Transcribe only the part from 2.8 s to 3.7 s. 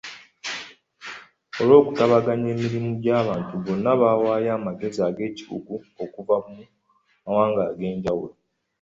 gy’abantu